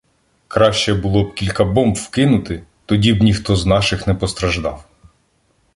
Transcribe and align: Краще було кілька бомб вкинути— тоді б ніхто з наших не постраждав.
Краще 0.47 0.93
було 0.93 1.31
кілька 1.31 1.63
бомб 1.65 1.95
вкинути— 1.95 2.63
тоді 2.85 3.13
б 3.13 3.21
ніхто 3.23 3.55
з 3.55 3.65
наших 3.65 4.07
не 4.07 4.13
постраждав. 4.13 4.85